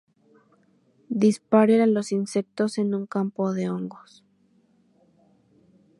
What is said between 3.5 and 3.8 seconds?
de